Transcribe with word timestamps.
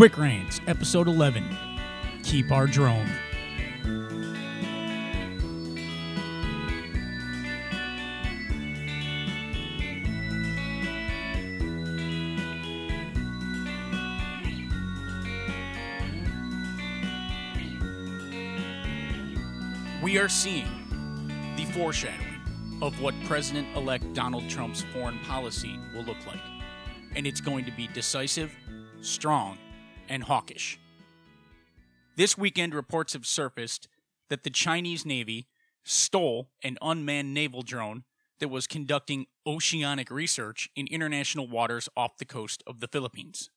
Quick 0.00 0.16
Rants, 0.16 0.62
Episode 0.66 1.08
11 1.08 1.44
Keep 2.22 2.50
Our 2.50 2.66
Drone. 2.66 3.06
We 20.02 20.16
are 20.16 20.30
seeing 20.30 20.64
the 21.58 21.66
foreshadowing 21.74 22.40
of 22.80 22.98
what 23.02 23.14
President 23.26 23.68
elect 23.76 24.14
Donald 24.14 24.48
Trump's 24.48 24.80
foreign 24.94 25.18
policy 25.18 25.78
will 25.94 26.04
look 26.04 26.26
like. 26.26 26.40
And 27.14 27.26
it's 27.26 27.42
going 27.42 27.66
to 27.66 27.70
be 27.72 27.86
decisive, 27.88 28.50
strong, 29.02 29.58
and 30.10 30.24
hawkish. 30.24 30.78
This 32.16 32.36
weekend, 32.36 32.74
reports 32.74 33.14
have 33.14 33.24
surfaced 33.24 33.88
that 34.28 34.42
the 34.42 34.50
Chinese 34.50 35.06
Navy 35.06 35.46
stole 35.84 36.50
an 36.62 36.76
unmanned 36.82 37.32
naval 37.32 37.62
drone 37.62 38.04
that 38.40 38.48
was 38.48 38.66
conducting 38.66 39.26
oceanic 39.46 40.10
research 40.10 40.68
in 40.76 40.86
international 40.88 41.48
waters 41.48 41.88
off 41.96 42.18
the 42.18 42.24
coast 42.24 42.62
of 42.66 42.80
the 42.80 42.88
Philippines. 42.88 43.50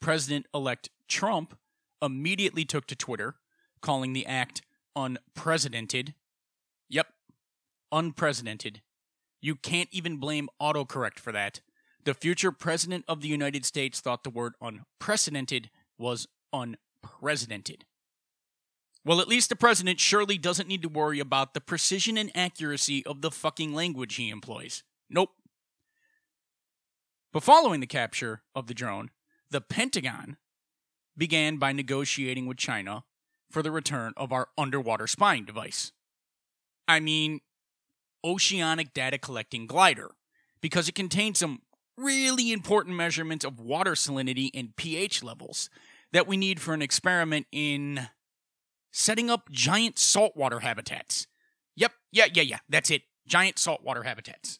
President 0.00 0.46
elect 0.54 0.90
Trump 1.08 1.58
immediately 2.00 2.64
took 2.64 2.86
to 2.86 2.96
Twitter, 2.96 3.36
calling 3.80 4.12
the 4.12 4.26
act 4.26 4.62
unprecedented. 4.94 6.14
Yep, 6.88 7.06
unprecedented. 7.90 8.82
You 9.40 9.54
can't 9.56 9.88
even 9.92 10.18
blame 10.18 10.48
autocorrect 10.60 11.18
for 11.18 11.32
that. 11.32 11.60
The 12.04 12.14
future 12.14 12.50
president 12.50 13.04
of 13.06 13.20
the 13.20 13.28
United 13.28 13.64
States 13.64 14.00
thought 14.00 14.24
the 14.24 14.30
word 14.30 14.54
unprecedented 14.60 15.70
was 15.98 16.26
unprecedented. 16.52 17.84
Well, 19.04 19.20
at 19.20 19.28
least 19.28 19.48
the 19.48 19.56
president 19.56 20.00
surely 20.00 20.38
doesn't 20.38 20.68
need 20.68 20.82
to 20.82 20.88
worry 20.88 21.20
about 21.20 21.54
the 21.54 21.60
precision 21.60 22.16
and 22.16 22.30
accuracy 22.36 23.04
of 23.06 23.20
the 23.20 23.30
fucking 23.30 23.72
language 23.72 24.14
he 24.16 24.30
employs. 24.30 24.82
Nope. 25.10 25.30
But 27.32 27.42
following 27.42 27.80
the 27.80 27.86
capture 27.86 28.42
of 28.54 28.66
the 28.66 28.74
drone, 28.74 29.10
the 29.50 29.60
Pentagon 29.60 30.36
began 31.16 31.56
by 31.56 31.72
negotiating 31.72 32.46
with 32.46 32.58
China 32.58 33.04
for 33.50 33.62
the 33.62 33.70
return 33.70 34.12
of 34.16 34.32
our 34.32 34.48
underwater 34.56 35.06
spying 35.06 35.44
device. 35.44 35.92
I 36.88 37.00
mean, 37.00 37.40
oceanic 38.24 38.94
data 38.94 39.18
collecting 39.18 39.66
glider, 39.66 40.12
because 40.60 40.88
it 40.88 40.94
contains 40.94 41.38
some 41.38 41.62
really 41.96 42.52
important 42.52 42.96
measurements 42.96 43.44
of 43.44 43.60
water 43.60 43.92
salinity 43.92 44.50
and 44.54 44.74
pH 44.76 45.22
levels 45.22 45.70
that 46.12 46.26
we 46.26 46.36
need 46.36 46.60
for 46.60 46.74
an 46.74 46.82
experiment 46.82 47.46
in 47.52 48.08
setting 48.90 49.30
up 49.30 49.50
giant 49.50 49.98
saltwater 49.98 50.60
habitats. 50.60 51.26
Yep, 51.76 51.92
yeah, 52.10 52.26
yeah, 52.32 52.42
yeah, 52.42 52.58
that's 52.68 52.90
it. 52.90 53.02
Giant 53.26 53.58
saltwater 53.58 54.02
habitats. 54.02 54.58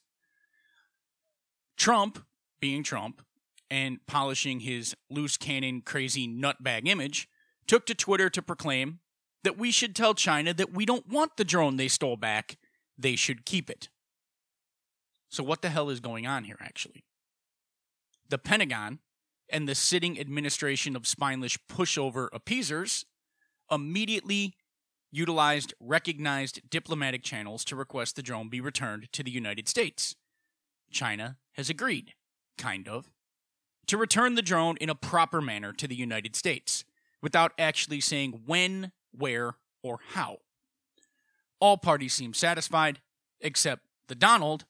Trump, 1.77 2.25
being 2.61 2.83
Trump, 2.83 3.23
and 3.71 3.99
polishing 4.07 4.61
his 4.61 4.95
loose 5.11 5.37
cannon 5.37 5.83
crazy 5.83 6.29
nutbag 6.29 6.87
image, 6.87 7.29
took 7.67 7.87
to 7.87 7.95
Twitter 7.95 8.29
to 8.31 8.43
proclaim 8.43 9.01
that 9.45 9.59
we 9.59 9.71
should 9.71 9.97
tell 9.97 10.15
China 10.15 10.55
that 10.55 10.73
we 10.73 10.87
don't 10.87 11.09
want 11.09 11.37
the 11.37 11.45
drone 11.45 11.77
they 11.77 11.89
stole 11.89 12.17
back, 12.17 12.59
they 12.97 13.17
should 13.17 13.45
keep 13.45 13.69
it. 13.69 13.89
So, 15.29 15.43
what 15.43 15.63
the 15.63 15.71
hell 15.71 15.91
is 15.91 16.01
going 16.01 16.27
on 16.27 16.45
here, 16.45 16.59
actually? 16.61 17.05
The 18.33 18.39
Pentagon 18.39 19.01
and 19.51 19.69
the 19.69 19.75
sitting 19.75 20.19
administration 20.19 20.97
of 20.97 21.07
spineless 21.07 21.59
pushover 21.69 22.29
appeasers 22.33 23.05
immediately 23.71 24.55
utilized 25.11 25.75
recognized 25.79 26.63
diplomatic 26.71 27.23
channels 27.23 27.63
to 27.67 27.77
request 27.77 28.17
the 28.17 28.23
drone 28.23 28.49
be 28.49 28.59
returned 28.59 29.13
to 29.13 29.23
the 29.23 29.31
United 29.31 29.69
States. 29.69 30.17
China 30.91 31.37
has 31.57 31.69
agreed, 31.69 32.15
kind 32.57 32.89
of, 32.89 33.11
to 33.87 33.99
return 33.99 34.35
the 34.35 34.41
drone 34.41 34.79
in 34.79 34.89
a 34.89 34.95
proper 34.95 35.43
manner 35.43 35.75
to 35.75 35.87
the 35.87 35.95
United 35.95 36.35
States 36.35 36.85
without 37.21 37.53
actually 37.59 38.01
saying 38.01 38.45
when, 38.47 38.93
where, 39.11 39.57
or 39.83 40.01
how. 40.15 40.39
All 41.61 41.77
parties 41.77 42.15
seem 42.15 42.33
satisfied, 42.33 43.03
except 43.43 43.83
the 44.09 44.15
Donald, 44.15 44.65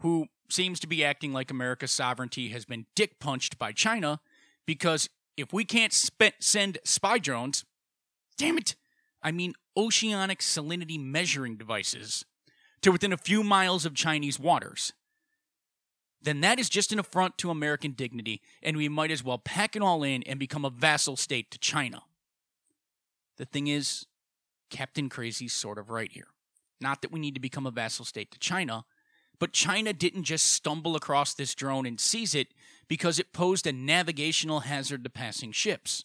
who 0.00 0.26
seems 0.48 0.80
to 0.80 0.86
be 0.86 1.04
acting 1.04 1.32
like 1.32 1.50
America's 1.50 1.92
sovereignty 1.92 2.48
has 2.48 2.64
been 2.64 2.86
dick 2.94 3.18
punched 3.18 3.58
by 3.58 3.72
China 3.72 4.20
because 4.66 5.08
if 5.36 5.52
we 5.52 5.64
can't 5.64 5.92
sp- 5.92 6.38
send 6.40 6.78
spy 6.84 7.18
drones, 7.18 7.64
damn 8.36 8.58
it, 8.58 8.74
I 9.22 9.32
mean 9.32 9.54
oceanic 9.76 10.40
salinity 10.40 10.98
measuring 11.02 11.56
devices, 11.56 12.24
to 12.82 12.92
within 12.92 13.12
a 13.12 13.18
few 13.18 13.42
miles 13.42 13.84
of 13.84 13.94
Chinese 13.94 14.38
waters, 14.38 14.92
then 16.20 16.40
that 16.40 16.58
is 16.58 16.68
just 16.68 16.92
an 16.92 16.98
affront 16.98 17.38
to 17.38 17.50
American 17.50 17.92
dignity, 17.92 18.40
and 18.62 18.76
we 18.76 18.88
might 18.88 19.10
as 19.10 19.22
well 19.22 19.38
pack 19.38 19.76
it 19.76 19.82
all 19.82 20.02
in 20.02 20.22
and 20.24 20.38
become 20.38 20.64
a 20.64 20.70
vassal 20.70 21.16
state 21.16 21.50
to 21.50 21.58
China. 21.58 22.02
The 23.36 23.44
thing 23.44 23.68
is, 23.68 24.06
Captain 24.70 25.08
Crazy's 25.08 25.52
sort 25.52 25.78
of 25.78 25.90
right 25.90 26.10
here. 26.10 26.28
Not 26.80 27.02
that 27.02 27.12
we 27.12 27.20
need 27.20 27.34
to 27.34 27.40
become 27.40 27.66
a 27.66 27.70
vassal 27.70 28.04
state 28.04 28.30
to 28.32 28.38
China, 28.38 28.84
but 29.38 29.52
China 29.52 29.92
didn't 29.92 30.24
just 30.24 30.46
stumble 30.46 30.96
across 30.96 31.34
this 31.34 31.54
drone 31.54 31.86
and 31.86 32.00
seize 32.00 32.34
it 32.34 32.48
because 32.88 33.18
it 33.18 33.32
posed 33.32 33.66
a 33.66 33.72
navigational 33.72 34.60
hazard 34.60 35.04
to 35.04 35.10
passing 35.10 35.52
ships. 35.52 36.04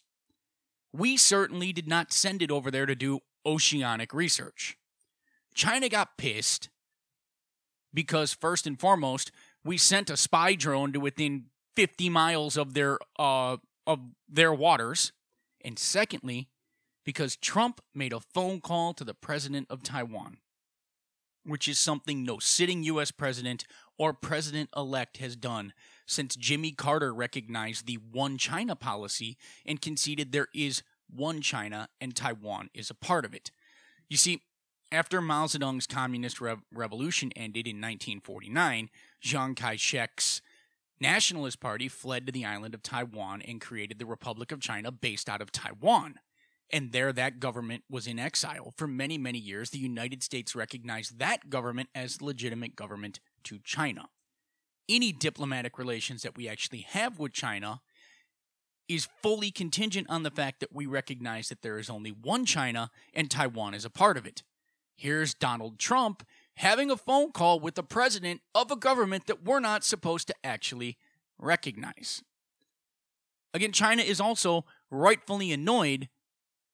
We 0.91 1.17
certainly 1.17 1.73
did 1.73 1.87
not 1.87 2.13
send 2.13 2.41
it 2.41 2.51
over 2.51 2.69
there 2.69 2.85
to 2.85 2.95
do 2.95 3.21
oceanic 3.45 4.13
research. 4.13 4.77
China 5.55 5.89
got 5.89 6.17
pissed 6.17 6.69
because, 7.93 8.33
first 8.33 8.67
and 8.67 8.79
foremost, 8.79 9.31
we 9.63 9.77
sent 9.77 10.09
a 10.09 10.17
spy 10.17 10.55
drone 10.55 10.91
to 10.93 10.99
within 10.99 11.45
50 11.75 12.09
miles 12.09 12.57
of 12.57 12.73
their 12.73 12.99
uh, 13.17 13.57
of 13.85 13.99
their 14.29 14.53
waters, 14.53 15.11
and 15.63 15.77
secondly, 15.77 16.49
because 17.03 17.35
Trump 17.35 17.81
made 17.93 18.13
a 18.13 18.19
phone 18.19 18.61
call 18.61 18.93
to 18.93 19.03
the 19.03 19.13
president 19.13 19.67
of 19.69 19.83
Taiwan, 19.83 20.37
which 21.45 21.67
is 21.67 21.77
something 21.79 22.23
no 22.23 22.39
sitting 22.39 22.83
U.S. 22.83 23.11
president 23.11 23.65
or 23.97 24.13
president 24.13 24.69
elect 24.75 25.17
has 25.17 25.35
done 25.35 25.73
since 26.05 26.35
Jimmy 26.35 26.71
Carter 26.71 27.13
recognized 27.13 27.85
the 27.85 27.99
one 28.11 28.37
China 28.37 28.75
policy 28.75 29.37
and 29.65 29.81
conceded 29.81 30.31
there 30.31 30.47
is 30.53 30.83
one 31.09 31.41
China 31.41 31.89
and 32.01 32.15
Taiwan 32.15 32.69
is 32.73 32.89
a 32.89 32.95
part 32.95 33.25
of 33.25 33.33
it. 33.33 33.51
You 34.09 34.17
see, 34.17 34.41
after 34.91 35.21
Mao 35.21 35.45
Zedong's 35.47 35.87
communist 35.87 36.39
rev- 36.41 36.63
revolution 36.71 37.31
ended 37.35 37.67
in 37.67 37.77
1949, 37.77 38.89
Chiang 39.21 39.55
Kai 39.55 39.75
shek's 39.75 40.41
Nationalist 40.99 41.59
Party 41.59 41.87
fled 41.87 42.25
to 42.25 42.31
the 42.31 42.45
island 42.45 42.73
of 42.73 42.83
Taiwan 42.83 43.41
and 43.41 43.59
created 43.59 43.99
the 43.99 44.05
Republic 44.05 44.51
of 44.51 44.61
China 44.61 44.91
based 44.91 45.27
out 45.27 45.41
of 45.41 45.51
Taiwan 45.51 46.15
and 46.73 46.91
there 46.91 47.13
that 47.13 47.39
government 47.39 47.83
was 47.87 48.07
in 48.07 48.17
exile 48.17 48.73
for 48.75 48.87
many, 48.87 49.17
many 49.17 49.37
years. 49.37 49.69
The 49.69 49.77
United 49.77 50.23
States 50.23 50.55
recognized 50.55 51.19
that 51.19 51.49
government 51.49 51.89
as 51.93 52.21
legitimate 52.21 52.75
government 52.75 53.19
to 53.43 53.59
China. 53.63 54.09
Any 54.89 55.13
diplomatic 55.13 55.77
relations 55.77 56.23
that 56.23 56.35
we 56.35 56.49
actually 56.49 56.81
have 56.81 57.19
with 57.19 57.31
China 57.31 57.81
is 58.89 59.07
fully 59.21 59.51
contingent 59.51 60.09
on 60.09 60.23
the 60.23 60.31
fact 60.31 60.59
that 60.59 60.73
we 60.73 60.87
recognize 60.87 61.47
that 61.49 61.61
there 61.61 61.77
is 61.77 61.89
only 61.89 62.09
one 62.09 62.43
China 62.43 62.89
and 63.13 63.29
Taiwan 63.29 63.75
is 63.75 63.85
a 63.85 63.89
part 63.89 64.17
of 64.17 64.25
it. 64.25 64.43
Here's 64.97 65.33
Donald 65.35 65.77
Trump 65.77 66.25
having 66.57 66.89
a 66.89 66.97
phone 66.97 67.31
call 67.31 67.59
with 67.59 67.75
the 67.75 67.83
president 67.83 68.41
of 68.53 68.71
a 68.71 68.75
government 68.75 69.27
that 69.27 69.43
we're 69.43 69.59
not 69.59 69.83
supposed 69.83 70.27
to 70.27 70.35
actually 70.43 70.97
recognize. 71.37 72.23
Again, 73.53 73.71
China 73.71 74.01
is 74.01 74.19
also 74.19 74.65
rightfully 74.89 75.51
annoyed 75.51 76.09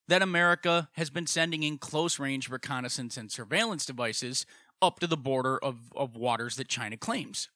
that 0.09 0.21
America 0.23 0.89
has 0.93 1.11
been 1.11 1.27
sending 1.27 1.61
in 1.61 1.77
close 1.77 2.17
range 2.17 2.49
reconnaissance 2.49 3.15
and 3.15 3.31
surveillance 3.31 3.85
devices 3.85 4.47
up 4.81 4.99
to 4.99 5.05
the 5.05 5.15
border 5.15 5.57
of, 5.59 5.93
of 5.95 6.15
waters 6.15 6.55
that 6.55 6.67
China 6.67 6.97
claims. 6.97 7.47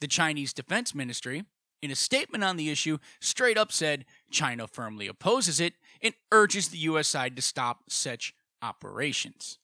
The 0.00 0.06
Chinese 0.06 0.52
Defense 0.52 0.94
Ministry, 0.94 1.44
in 1.82 1.90
a 1.90 1.96
statement 1.96 2.44
on 2.44 2.56
the 2.56 2.70
issue, 2.70 2.98
straight 3.20 3.58
up 3.58 3.72
said 3.72 4.04
China 4.30 4.68
firmly 4.68 5.08
opposes 5.08 5.58
it 5.58 5.74
and 6.00 6.14
urges 6.30 6.68
the 6.68 6.78
U.S. 6.78 7.08
side 7.08 7.34
to 7.34 7.42
stop 7.42 7.82
such 7.88 8.34
operations. 8.62 9.58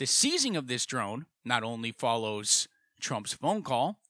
The 0.00 0.06
seizing 0.06 0.56
of 0.56 0.66
this 0.66 0.84
drone 0.84 1.26
not 1.44 1.62
only 1.62 1.92
follows 1.92 2.66
Trump's 3.00 3.34
phone 3.34 3.62
call, 3.62 4.00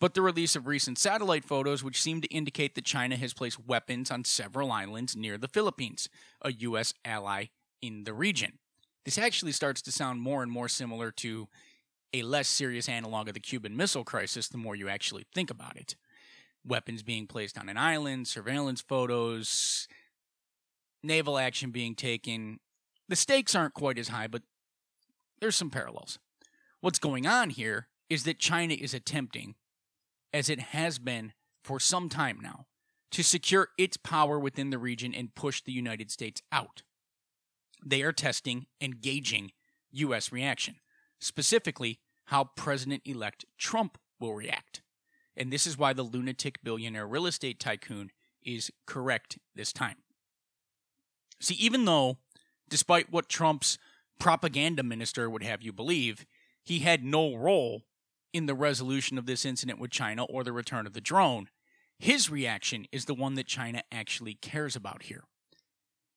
but 0.00 0.14
the 0.14 0.22
release 0.22 0.54
of 0.54 0.66
recent 0.66 0.98
satellite 0.98 1.44
photos 1.44 1.82
which 1.82 2.00
seem 2.00 2.20
to 2.20 2.28
indicate 2.28 2.74
that 2.74 2.84
China 2.84 3.16
has 3.16 3.34
placed 3.34 3.66
weapons 3.66 4.10
on 4.10 4.24
several 4.24 4.70
islands 4.70 5.16
near 5.16 5.36
the 5.38 5.48
Philippines, 5.48 6.08
a 6.42 6.52
U.S. 6.52 6.94
ally 7.04 7.46
in 7.82 8.04
the 8.04 8.12
region. 8.12 8.58
This 9.04 9.18
actually 9.18 9.52
starts 9.52 9.82
to 9.82 9.92
sound 9.92 10.20
more 10.20 10.42
and 10.42 10.52
more 10.52 10.68
similar 10.68 11.10
to 11.12 11.48
a 12.12 12.22
less 12.22 12.48
serious 12.48 12.88
analog 12.88 13.28
of 13.28 13.34
the 13.34 13.40
Cuban 13.40 13.76
Missile 13.76 14.04
Crisis 14.04 14.48
the 14.48 14.58
more 14.58 14.76
you 14.76 14.88
actually 14.88 15.26
think 15.34 15.50
about 15.50 15.76
it. 15.76 15.96
weapons 16.64 17.02
being 17.02 17.26
placed 17.26 17.58
on 17.58 17.68
an 17.68 17.76
island, 17.76 18.28
surveillance 18.28 18.80
photos, 18.80 19.88
naval 21.02 21.38
action 21.38 21.70
being 21.70 21.94
taken. 21.94 22.60
The 23.08 23.16
stakes 23.16 23.54
aren't 23.54 23.74
quite 23.74 23.98
as 23.98 24.08
high, 24.08 24.26
but 24.26 24.42
there's 25.40 25.56
some 25.56 25.70
parallels. 25.70 26.18
What's 26.80 26.98
going 26.98 27.26
on 27.26 27.50
here 27.50 27.88
is 28.08 28.24
that 28.24 28.38
China 28.38 28.74
is 28.74 28.94
attempting, 28.94 29.54
as 30.32 30.48
it 30.48 30.60
has 30.60 30.98
been 30.98 31.32
for 31.62 31.80
some 31.80 32.08
time 32.08 32.38
now, 32.40 32.66
to 33.10 33.22
secure 33.22 33.68
its 33.78 33.96
power 33.96 34.38
within 34.38 34.70
the 34.70 34.78
region 34.78 35.14
and 35.14 35.34
push 35.34 35.62
the 35.62 35.72
United 35.72 36.10
States 36.10 36.42
out. 36.52 36.82
They 37.84 38.02
are 38.02 38.12
testing 38.12 38.66
and 38.80 39.00
gauging 39.00 39.52
U.S. 39.92 40.32
reaction, 40.32 40.76
specifically 41.18 42.00
how 42.26 42.50
President 42.56 43.02
elect 43.04 43.44
Trump 43.56 43.98
will 44.20 44.34
react. 44.34 44.82
And 45.36 45.52
this 45.52 45.66
is 45.66 45.78
why 45.78 45.92
the 45.92 46.02
lunatic 46.02 46.62
billionaire 46.62 47.06
real 47.06 47.26
estate 47.26 47.60
tycoon 47.60 48.10
is 48.42 48.70
correct 48.86 49.38
this 49.54 49.72
time. 49.72 49.96
See, 51.40 51.54
even 51.54 51.84
though, 51.84 52.18
despite 52.68 53.12
what 53.12 53.28
Trump's 53.28 53.78
propaganda 54.18 54.82
minister 54.82 55.30
would 55.30 55.44
have 55.44 55.62
you 55.62 55.72
believe, 55.72 56.26
he 56.64 56.80
had 56.80 57.04
no 57.04 57.36
role 57.36 57.84
in 58.32 58.46
the 58.46 58.54
resolution 58.54 59.18
of 59.18 59.26
this 59.26 59.44
incident 59.44 59.78
with 59.78 59.90
China 59.90 60.24
or 60.24 60.44
the 60.44 60.52
return 60.52 60.86
of 60.86 60.92
the 60.92 61.00
drone, 61.00 61.48
his 61.98 62.30
reaction 62.30 62.86
is 62.92 63.06
the 63.06 63.14
one 63.14 63.34
that 63.34 63.46
China 63.46 63.82
actually 63.90 64.34
cares 64.34 64.76
about 64.76 65.04
here. 65.04 65.24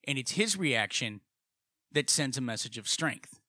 And 0.07 0.17
it's 0.17 0.31
his 0.31 0.57
reaction 0.57 1.21
that 1.91 2.09
sends 2.09 2.37
a 2.37 2.41
message 2.41 2.77
of 2.77 2.87
strength. 2.87 3.39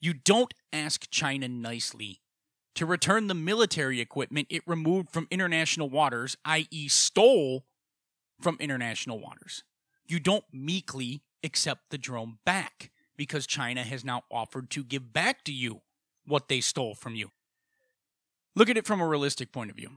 You 0.00 0.12
don't 0.12 0.52
ask 0.72 1.10
China 1.10 1.48
nicely 1.48 2.20
to 2.74 2.86
return 2.86 3.28
the 3.28 3.34
military 3.34 4.00
equipment 4.00 4.48
it 4.50 4.62
removed 4.66 5.10
from 5.10 5.28
international 5.30 5.88
waters, 5.88 6.36
i.e., 6.44 6.88
stole 6.88 7.64
from 8.40 8.56
international 8.60 9.20
waters. 9.20 9.64
You 10.06 10.20
don't 10.20 10.44
meekly 10.52 11.22
accept 11.42 11.90
the 11.90 11.98
drone 11.98 12.38
back 12.44 12.90
because 13.16 13.46
China 13.46 13.82
has 13.82 14.04
now 14.04 14.22
offered 14.30 14.70
to 14.70 14.82
give 14.82 15.12
back 15.12 15.44
to 15.44 15.52
you 15.52 15.82
what 16.26 16.48
they 16.48 16.60
stole 16.60 16.94
from 16.94 17.14
you. 17.14 17.30
Look 18.56 18.70
at 18.70 18.76
it 18.76 18.86
from 18.86 19.00
a 19.00 19.08
realistic 19.08 19.50
point 19.50 19.70
of 19.70 19.76
view. 19.76 19.92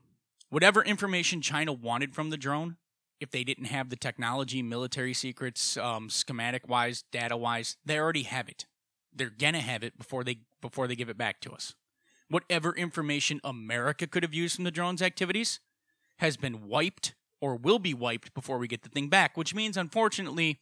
Whatever 0.49 0.83
information 0.83 1.41
China 1.41 1.73
wanted 1.73 2.15
from 2.15 2.31
the 2.31 2.37
drone, 2.37 2.77
if 3.19 3.29
they 3.29 3.43
didn't 3.43 3.65
have 3.65 3.89
the 3.89 3.95
technology, 3.95 4.63
military 4.63 5.13
secrets, 5.13 5.77
um, 5.77 6.09
schematic 6.09 6.67
wise, 6.67 7.03
data 7.11 7.37
wise, 7.37 7.77
they 7.85 7.99
already 7.99 8.23
have 8.23 8.49
it. 8.49 8.65
They're 9.13 9.29
gonna 9.29 9.61
have 9.61 9.83
it 9.83 9.97
before 9.97 10.23
they 10.23 10.39
before 10.61 10.87
they 10.87 10.95
give 10.95 11.09
it 11.09 11.17
back 11.17 11.39
to 11.41 11.51
us. 11.51 11.75
Whatever 12.29 12.75
information 12.75 13.39
America 13.43 14.07
could 14.07 14.23
have 14.23 14.33
used 14.33 14.55
from 14.55 14.63
the 14.63 14.71
drone's 14.71 15.01
activities 15.01 15.59
has 16.17 16.35
been 16.35 16.67
wiped 16.67 17.13
or 17.39 17.55
will 17.55 17.79
be 17.79 17.93
wiped 17.93 18.33
before 18.33 18.57
we 18.57 18.67
get 18.67 18.81
the 18.81 18.89
thing 18.89 19.07
back, 19.07 19.37
which 19.37 19.53
means, 19.53 19.77
unfortunately, 19.77 20.59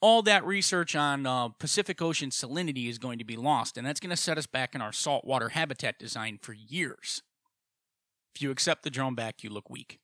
all 0.00 0.22
that 0.22 0.44
research 0.44 0.96
on 0.96 1.26
uh, 1.26 1.48
Pacific 1.48 2.00
Ocean 2.00 2.30
salinity 2.30 2.88
is 2.88 2.98
going 2.98 3.18
to 3.18 3.24
be 3.24 3.36
lost, 3.36 3.76
and 3.76 3.86
that's 3.86 4.00
going 4.00 4.10
to 4.10 4.16
set 4.16 4.38
us 4.38 4.46
back 4.46 4.74
in 4.74 4.80
our 4.80 4.92
saltwater 4.92 5.50
habitat 5.50 5.98
design 5.98 6.38
for 6.40 6.54
years. 6.54 7.22
If 8.34 8.42
you 8.42 8.50
accept 8.50 8.82
the 8.82 8.90
drone 8.90 9.14
back, 9.14 9.42
you 9.42 9.50
look 9.50 9.70
weak. 9.70 10.00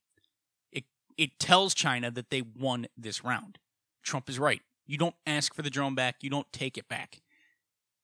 It, 0.71 0.85
it 1.17 1.39
tells 1.39 1.75
China 1.75 2.11
that 2.11 2.31
they 2.31 2.43
won 2.43 2.87
this 2.97 3.25
round. 3.25 3.59
Trump 4.03 4.29
is 4.29 4.39
right. 4.39 4.61
You 4.87 4.99
don't 4.99 5.17
ask 5.27 5.55
for 5.55 5.63
the 5.63 5.71
drone 5.71 5.95
back, 5.95 6.17
you 6.21 6.31
don't 6.31 6.53
take 6.53 6.77
it 6.77 6.89
back. 6.89 7.21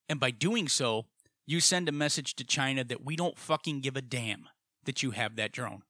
And 0.08 0.20
by 0.20 0.30
doing 0.30 0.68
so, 0.68 1.06
you 1.46 1.60
send 1.60 1.88
a 1.88 1.92
message 1.92 2.34
to 2.36 2.44
China 2.44 2.84
that 2.84 3.04
we 3.04 3.16
don't 3.16 3.38
fucking 3.38 3.80
give 3.80 3.96
a 3.96 4.02
damn 4.02 4.48
that 4.84 5.02
you 5.02 5.12
have 5.12 5.36
that 5.36 5.52
drone. 5.52 5.82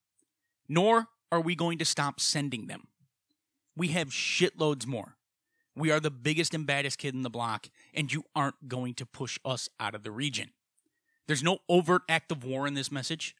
Nor 0.69 1.09
are 1.31 1.41
we 1.41 1.55
going 1.55 1.79
to 1.79 1.85
stop 1.85 2.21
sending 2.21 2.67
them. 2.67 2.89
We 3.77 3.89
have 3.89 4.09
shitloads 4.09 4.87
more. 4.87 5.17
We 5.75 5.91
are 5.91 6.01
the 6.01 6.11
biggest 6.11 6.55
and 6.55 6.67
baddest 6.67 6.99
kid 6.99 7.15
in 7.15 7.23
the 7.23 7.31
block, 7.31 7.69
and 7.93 8.11
you 8.13 8.25
aren't 8.35 8.69
going 8.69 8.95
to 8.95 9.07
push 9.07 9.39
us 9.45 9.69
out 9.79 9.95
of 9.95 10.03
the 10.03 10.11
region. 10.11 10.51
There's 11.27 11.43
no 11.43 11.59
overt 11.69 12.03
act 12.09 12.33
of 12.33 12.45
war 12.45 12.67
in 12.67 12.75
this 12.75 12.91
message. 12.91 13.35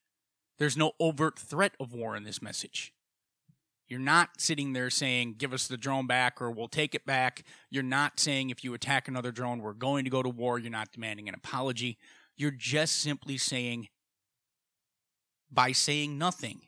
There's 0.59 0.77
no 0.77 0.93
overt 0.99 1.39
threat 1.39 1.75
of 1.79 1.93
war 1.93 2.17
in 2.17 2.25
this 2.25 2.41
message. 2.41 2.93
You're 3.89 4.01
not 4.01 4.41
sitting 4.41 4.73
there 4.73 4.91
saying, 4.91 5.37
give 5.39 5.53
us 5.53 5.69
the 5.69 5.77
drone 5.77 6.07
back 6.07 6.43
or 6.43 6.51
we'll 6.51 6.69
take 6.69 6.95
it 6.95 7.07
back. 7.07 7.45
You're 7.71 7.85
not 7.85 8.19
saying, 8.19 8.51
if 8.51 8.65
you 8.65 8.75
attack 8.75 9.07
another 9.07 9.31
drone, 9.31 9.61
we're 9.61 9.75
going 9.75 10.05
to 10.05 10.11
go 10.11 10.23
to 10.23 10.29
war. 10.29 10.59
You're 10.59 10.73
not 10.73 10.91
demanding 10.93 11.29
an 11.29 11.35
apology. 11.35 11.99
You're 12.37 12.51
just 12.51 12.97
simply 12.97 13.39
saying, 13.39 13.89
by 15.51 15.71
saying 15.73 16.19
nothing, 16.19 16.63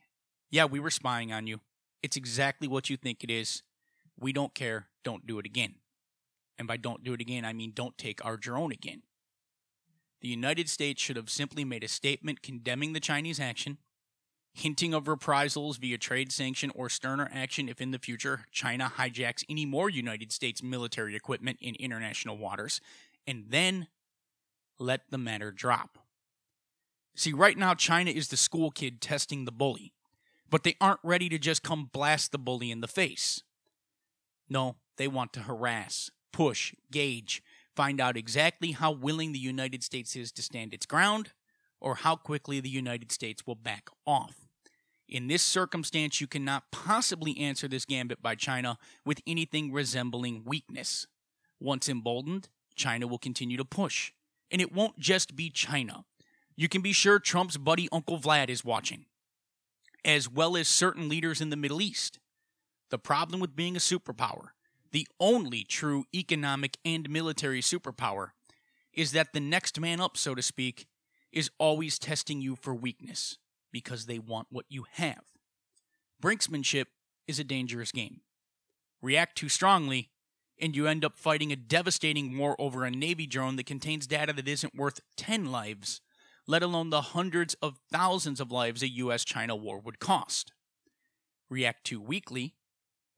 yeah, 0.50 0.64
we 0.64 0.78
were 0.78 0.90
spying 0.90 1.32
on 1.32 1.46
you. 1.46 1.60
It's 2.02 2.16
exactly 2.16 2.68
what 2.68 2.88
you 2.88 2.96
think 2.96 3.24
it 3.24 3.30
is. 3.30 3.62
We 4.18 4.32
don't 4.32 4.54
care. 4.54 4.86
Don't 5.02 5.26
do 5.26 5.40
it 5.40 5.46
again. 5.46 5.74
And 6.56 6.68
by 6.68 6.76
don't 6.76 7.02
do 7.02 7.14
it 7.14 7.20
again, 7.20 7.44
I 7.44 7.52
mean 7.52 7.72
don't 7.74 7.98
take 7.98 8.24
our 8.24 8.36
drone 8.36 8.72
again. 8.72 9.02
The 10.20 10.28
United 10.28 10.68
States 10.68 11.00
should 11.00 11.16
have 11.16 11.30
simply 11.30 11.64
made 11.64 11.84
a 11.84 11.88
statement 11.88 12.42
condemning 12.42 12.92
the 12.92 13.00
Chinese 13.00 13.38
action, 13.38 13.78
hinting 14.52 14.92
of 14.92 15.06
reprisals 15.06 15.76
via 15.76 15.98
trade 15.98 16.32
sanction 16.32 16.72
or 16.74 16.88
sterner 16.88 17.30
action 17.32 17.68
if 17.68 17.80
in 17.80 17.92
the 17.92 17.98
future 17.98 18.46
China 18.50 18.92
hijacks 18.96 19.44
any 19.48 19.64
more 19.64 19.88
United 19.88 20.32
States 20.32 20.62
military 20.62 21.14
equipment 21.14 21.58
in 21.60 21.76
international 21.76 22.36
waters, 22.36 22.80
and 23.26 23.44
then 23.50 23.86
let 24.78 25.02
the 25.10 25.18
matter 25.18 25.52
drop. 25.52 25.98
See, 27.14 27.32
right 27.32 27.56
now, 27.56 27.74
China 27.74 28.10
is 28.10 28.28
the 28.28 28.36
school 28.36 28.70
kid 28.70 29.00
testing 29.00 29.44
the 29.44 29.52
bully, 29.52 29.92
but 30.50 30.64
they 30.64 30.76
aren't 30.80 31.00
ready 31.02 31.28
to 31.28 31.38
just 31.38 31.62
come 31.62 31.90
blast 31.92 32.32
the 32.32 32.38
bully 32.38 32.70
in 32.70 32.80
the 32.80 32.88
face. 32.88 33.42
No, 34.48 34.76
they 34.96 35.08
want 35.08 35.32
to 35.34 35.40
harass, 35.40 36.10
push, 36.32 36.74
gauge, 36.90 37.42
find 37.78 38.00
out 38.00 38.16
exactly 38.16 38.72
how 38.72 38.90
willing 38.90 39.30
the 39.30 39.38
United 39.38 39.84
States 39.84 40.16
is 40.16 40.32
to 40.32 40.42
stand 40.42 40.74
its 40.74 40.84
ground 40.84 41.30
or 41.80 41.94
how 41.94 42.16
quickly 42.16 42.58
the 42.58 42.68
United 42.68 43.12
States 43.12 43.46
will 43.46 43.54
back 43.54 43.88
off. 44.04 44.48
In 45.08 45.28
this 45.28 45.44
circumstance, 45.44 46.20
you 46.20 46.26
cannot 46.26 46.72
possibly 46.72 47.38
answer 47.38 47.68
this 47.68 47.84
gambit 47.84 48.20
by 48.20 48.34
China 48.34 48.78
with 49.04 49.20
anything 49.28 49.72
resembling 49.72 50.42
weakness. 50.44 51.06
Once 51.60 51.88
emboldened, 51.88 52.48
China 52.74 53.06
will 53.06 53.16
continue 53.16 53.56
to 53.56 53.64
push. 53.64 54.10
And 54.50 54.60
it 54.60 54.72
won't 54.72 54.98
just 54.98 55.36
be 55.36 55.48
China. 55.48 56.04
You 56.56 56.68
can 56.68 56.82
be 56.82 56.92
sure 56.92 57.20
Trump's 57.20 57.58
buddy 57.58 57.88
Uncle 57.92 58.18
Vlad 58.18 58.48
is 58.48 58.64
watching, 58.64 59.04
as 60.04 60.28
well 60.28 60.56
as 60.56 60.66
certain 60.66 61.08
leaders 61.08 61.40
in 61.40 61.50
the 61.50 61.56
Middle 61.56 61.80
East. 61.80 62.18
The 62.90 62.98
problem 62.98 63.38
with 63.38 63.54
being 63.54 63.76
a 63.76 63.78
superpower 63.78 64.48
the 64.90 65.06
only 65.20 65.64
true 65.64 66.04
economic 66.14 66.76
and 66.84 67.08
military 67.10 67.60
superpower, 67.60 68.30
is 68.92 69.12
that 69.12 69.32
the 69.32 69.40
next 69.40 69.78
man 69.80 70.00
up, 70.00 70.16
so 70.16 70.34
to 70.34 70.42
speak, 70.42 70.86
is 71.32 71.50
always 71.58 71.98
testing 71.98 72.40
you 72.40 72.56
for 72.56 72.74
weakness 72.74 73.38
because 73.72 74.06
they 74.06 74.18
want 74.18 74.48
what 74.50 74.64
you 74.68 74.84
have. 74.92 75.22
Brinksmanship 76.22 76.86
is 77.26 77.38
a 77.38 77.44
dangerous 77.44 77.92
game. 77.92 78.22
React 79.00 79.36
too 79.36 79.48
strongly, 79.48 80.10
and 80.60 80.74
you 80.74 80.86
end 80.86 81.04
up 81.04 81.16
fighting 81.16 81.52
a 81.52 81.56
devastating 81.56 82.36
war 82.36 82.56
over 82.58 82.84
a 82.84 82.90
Navy 82.90 83.26
drone 83.26 83.56
that 83.56 83.66
contains 83.66 84.06
data 84.06 84.32
that 84.32 84.48
isn't 84.48 84.74
worth 84.74 85.00
10 85.16 85.46
lives, 85.46 86.00
let 86.46 86.62
alone 86.62 86.90
the 86.90 87.02
hundreds 87.02 87.54
of 87.62 87.78
thousands 87.92 88.40
of 88.40 88.50
lives 88.50 88.82
a 88.82 88.88
US 88.88 89.24
China 89.24 89.54
war 89.54 89.78
would 89.78 90.00
cost. 90.00 90.52
React 91.48 91.84
too 91.84 92.00
weakly, 92.00 92.54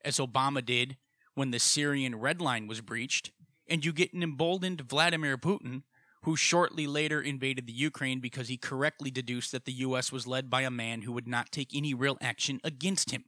as 0.04 0.18
Obama 0.18 0.64
did 0.64 0.96
when 1.40 1.52
the 1.52 1.58
Syrian 1.58 2.20
Red 2.20 2.42
Line 2.42 2.66
was 2.66 2.82
breached, 2.82 3.32
and 3.66 3.82
you 3.82 3.94
get 3.94 4.12
an 4.12 4.22
emboldened 4.22 4.82
Vladimir 4.82 5.38
Putin, 5.38 5.84
who 6.24 6.36
shortly 6.36 6.86
later 6.86 7.18
invaded 7.18 7.66
the 7.66 7.72
Ukraine 7.72 8.20
because 8.20 8.48
he 8.48 8.58
correctly 8.58 9.10
deduced 9.10 9.50
that 9.52 9.64
the 9.64 9.72
U.S. 9.72 10.12
was 10.12 10.26
led 10.26 10.50
by 10.50 10.60
a 10.60 10.70
man 10.70 11.00
who 11.00 11.12
would 11.12 11.26
not 11.26 11.50
take 11.50 11.74
any 11.74 11.94
real 11.94 12.18
action 12.20 12.60
against 12.62 13.10
him. 13.10 13.24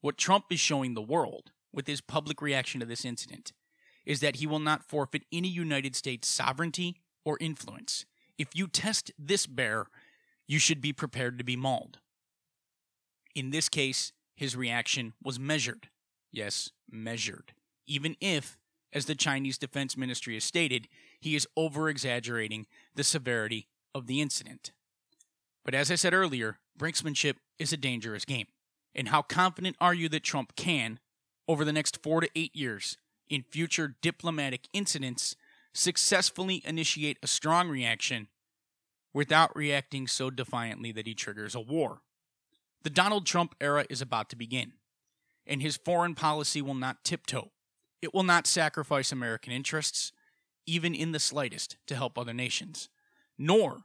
What 0.00 0.18
Trump 0.18 0.46
is 0.50 0.58
showing 0.58 0.94
the 0.94 1.00
world 1.00 1.52
with 1.72 1.86
his 1.86 2.00
public 2.00 2.42
reaction 2.42 2.80
to 2.80 2.86
this 2.86 3.04
incident 3.04 3.52
is 4.04 4.18
that 4.18 4.36
he 4.38 4.46
will 4.48 4.58
not 4.58 4.82
forfeit 4.82 5.22
any 5.30 5.46
United 5.46 5.94
States 5.94 6.26
sovereignty 6.26 6.96
or 7.24 7.38
influence. 7.40 8.04
If 8.36 8.48
you 8.52 8.66
test 8.66 9.12
this 9.16 9.46
bear, 9.46 9.86
you 10.48 10.58
should 10.58 10.80
be 10.80 10.92
prepared 10.92 11.38
to 11.38 11.44
be 11.44 11.54
mauled. 11.54 12.00
In 13.32 13.50
this 13.50 13.68
case, 13.68 14.10
his 14.34 14.56
reaction 14.56 15.12
was 15.22 15.38
measured. 15.38 15.88
Yes, 16.34 16.70
measured. 16.90 17.52
Even 17.86 18.16
if, 18.20 18.58
as 18.92 19.06
the 19.06 19.14
Chinese 19.14 19.56
Defense 19.56 19.96
Ministry 19.96 20.34
has 20.34 20.42
stated, 20.42 20.88
he 21.20 21.36
is 21.36 21.46
over 21.56 21.88
exaggerating 21.88 22.66
the 22.96 23.04
severity 23.04 23.68
of 23.94 24.08
the 24.08 24.20
incident. 24.20 24.72
But 25.64 25.74
as 25.74 25.92
I 25.92 25.94
said 25.94 26.12
earlier, 26.12 26.58
brinksmanship 26.76 27.36
is 27.60 27.72
a 27.72 27.76
dangerous 27.76 28.24
game. 28.24 28.48
And 28.96 29.08
how 29.08 29.22
confident 29.22 29.76
are 29.80 29.94
you 29.94 30.08
that 30.08 30.24
Trump 30.24 30.56
can, 30.56 30.98
over 31.46 31.64
the 31.64 31.72
next 31.72 32.02
four 32.02 32.20
to 32.20 32.28
eight 32.34 32.54
years, 32.54 32.96
in 33.28 33.44
future 33.44 33.94
diplomatic 34.02 34.68
incidents, 34.72 35.36
successfully 35.72 36.62
initiate 36.64 37.18
a 37.22 37.28
strong 37.28 37.68
reaction 37.68 38.26
without 39.12 39.54
reacting 39.54 40.08
so 40.08 40.30
defiantly 40.30 40.90
that 40.90 41.06
he 41.06 41.14
triggers 41.14 41.54
a 41.54 41.60
war? 41.60 42.00
The 42.82 42.90
Donald 42.90 43.24
Trump 43.24 43.54
era 43.60 43.86
is 43.88 44.02
about 44.02 44.28
to 44.30 44.36
begin, 44.36 44.72
and 45.46 45.62
his 45.62 45.76
foreign 45.76 46.14
policy 46.14 46.62
will 46.62 46.74
not 46.74 47.04
tiptoe. 47.04 47.50
It 48.02 48.14
will 48.14 48.22
not 48.22 48.46
sacrifice 48.46 49.12
American 49.12 49.52
interests, 49.52 50.12
even 50.66 50.94
in 50.94 51.12
the 51.12 51.18
slightest, 51.18 51.76
to 51.86 51.96
help 51.96 52.18
other 52.18 52.34
nations. 52.34 52.88
Nor 53.38 53.82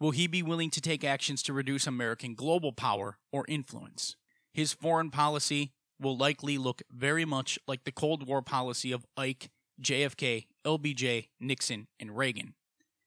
will 0.00 0.10
he 0.12 0.26
be 0.26 0.42
willing 0.42 0.70
to 0.70 0.80
take 0.80 1.04
actions 1.04 1.42
to 1.42 1.52
reduce 1.52 1.86
American 1.86 2.34
global 2.34 2.72
power 2.72 3.18
or 3.32 3.44
influence. 3.48 4.16
His 4.52 4.72
foreign 4.72 5.10
policy 5.10 5.72
will 6.00 6.16
likely 6.16 6.58
look 6.58 6.82
very 6.90 7.24
much 7.24 7.58
like 7.66 7.84
the 7.84 7.92
Cold 7.92 8.26
War 8.26 8.42
policy 8.42 8.92
of 8.92 9.06
Ike, 9.16 9.50
JFK, 9.82 10.46
LBJ, 10.64 11.28
Nixon, 11.40 11.88
and 11.98 12.16
Reagan. 12.16 12.54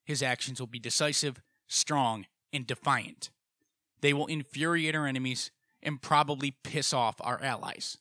His 0.05 0.22
actions 0.22 0.60
will 0.60 0.67
be 0.67 0.79
decisive, 0.79 1.41
strong, 1.67 2.25
and 2.51 2.67
defiant. 2.67 3.29
They 4.01 4.13
will 4.13 4.27
infuriate 4.27 4.96
our 4.96 5.08
enemies 5.08 5.51
and 5.84 6.02
probably 6.02 6.52
piss 6.64 6.94
off 6.94 7.16
our 7.22 7.42
allies. 7.42 7.98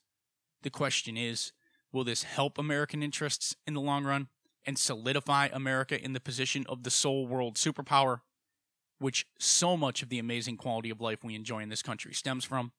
The 0.63 0.71
question 0.71 1.17
is 1.17 1.53
will 1.93 2.05
this 2.05 2.23
help 2.23 2.59
American 2.59 3.03
interests 3.03 3.57
in 3.67 3.75
the 3.75 3.81
long 3.81 4.05
run 4.05 4.29
and 4.65 4.79
solidify 4.79 5.49
America 5.53 6.03
in 6.03 6.13
the 6.13 6.21
position 6.21 6.65
of 6.69 6.83
the 6.83 6.91
sole 6.91 7.27
world 7.27 7.57
superpower, 7.57 8.21
which 8.99 9.27
so 9.39 9.77
much 9.77 10.03
of 10.03 10.09
the 10.09 10.19
amazing 10.19 10.57
quality 10.57 10.91
of 10.91 11.01
life 11.01 11.25
we 11.25 11.35
enjoy 11.35 11.61
in 11.61 11.69
this 11.69 11.83
country 11.83 12.13
stems 12.13 12.45
from? 12.45 12.73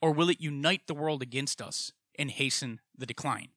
Or 0.00 0.12
will 0.12 0.28
it 0.28 0.40
unite 0.40 0.82
the 0.86 0.94
world 0.94 1.22
against 1.22 1.62
us 1.62 1.92
and 2.18 2.30
hasten 2.30 2.80
the 2.96 3.06
decline? 3.06 3.50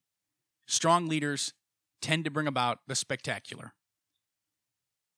Strong 0.68 1.08
leaders 1.08 1.54
tend 2.02 2.24
to 2.24 2.32
bring 2.32 2.48
about 2.48 2.80
the 2.88 2.96
spectacular. 2.96 3.74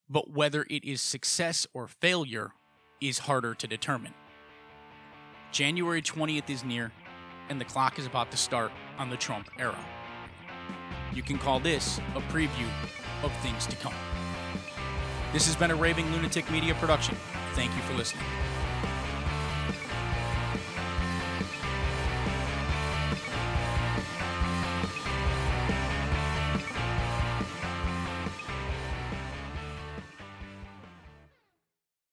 But 0.10 0.32
whether 0.32 0.66
it 0.70 0.86
is 0.86 1.02
success 1.02 1.68
or 1.74 1.88
failure 1.88 2.52
is 3.02 3.20
harder 3.20 3.54
to 3.56 3.68
determine. 3.68 4.14
January 5.52 6.02
20th 6.02 6.50
is 6.50 6.64
near, 6.64 6.92
and 7.50 7.60
the 7.60 7.66
clock 7.66 7.98
is 7.98 8.06
about 8.06 8.32
to 8.32 8.38
start 8.38 8.72
on 8.98 9.10
the 9.10 9.18
Trump 9.18 9.50
era. 9.58 9.80
You 11.14 11.24
can 11.24 11.38
call 11.38 11.60
this 11.60 12.00
a 12.16 12.22
preview 12.22 12.70
of 13.24 13.32
things 13.38 13.66
to 13.68 13.76
come. 13.78 13.94
This 15.34 15.46
has 15.46 15.56
been 15.56 15.72
a 15.72 15.76
Raving 15.76 16.12
Lunatic 16.12 16.50
Media 16.52 16.76
production. 16.76 17.16
Thank 17.54 17.74
you 17.76 17.82
for 17.84 17.94
listening. 17.94 18.26